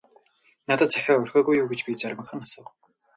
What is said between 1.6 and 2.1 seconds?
юу гэж би